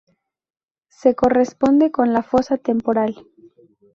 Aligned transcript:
Se 0.89 1.13
corresponde 1.13 1.91
con 1.91 2.11
la 2.11 2.23
fosa 2.23 2.57
temporal. 2.57 3.23